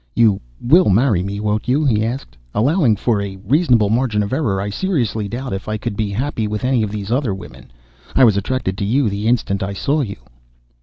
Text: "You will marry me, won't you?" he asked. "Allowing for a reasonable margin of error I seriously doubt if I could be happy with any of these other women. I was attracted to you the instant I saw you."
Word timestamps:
"You 0.15 0.41
will 0.59 0.89
marry 0.89 1.21
me, 1.21 1.39
won't 1.39 1.67
you?" 1.67 1.85
he 1.85 2.03
asked. 2.03 2.35
"Allowing 2.55 2.95
for 2.95 3.21
a 3.21 3.35
reasonable 3.45 3.91
margin 3.91 4.23
of 4.23 4.33
error 4.33 4.59
I 4.59 4.71
seriously 4.71 5.27
doubt 5.27 5.53
if 5.53 5.67
I 5.67 5.77
could 5.77 5.95
be 5.95 6.09
happy 6.09 6.47
with 6.47 6.65
any 6.65 6.81
of 6.81 6.89
these 6.91 7.11
other 7.11 7.35
women. 7.35 7.71
I 8.15 8.23
was 8.23 8.35
attracted 8.35 8.79
to 8.79 8.83
you 8.83 9.09
the 9.09 9.27
instant 9.27 9.61
I 9.61 9.73
saw 9.73 10.01
you." 10.01 10.17